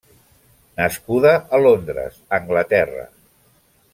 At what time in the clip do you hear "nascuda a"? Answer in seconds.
0.79-1.59